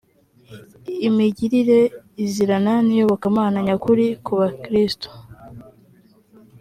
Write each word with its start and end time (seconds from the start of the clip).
imigirire 1.07 1.79
izirana 2.25 2.73
n’iyobokamana 2.85 3.57
nyakuri 3.65 4.05
kubakristo 4.25 5.07